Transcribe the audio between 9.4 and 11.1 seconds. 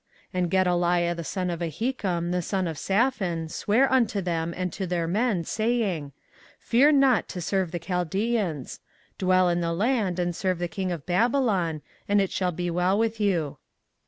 in the land, and serve the king of